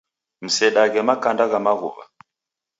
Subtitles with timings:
[0.45, 2.03] Msedaghe makanda gha maghuwa.